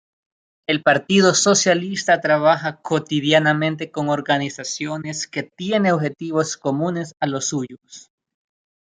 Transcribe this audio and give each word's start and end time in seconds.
El 0.67 0.81
Partido 0.81 1.35
Socialista 1.35 2.19
trabaja 2.21 2.81
cotidianamente 2.81 3.91
con 3.91 4.09
organizaciones 4.09 5.27
que 5.27 5.43
tiene 5.43 5.91
objetivos 5.91 6.57
comunes 6.57 7.13
a 7.19 7.27
los 7.27 7.45
suyos. 7.49 8.09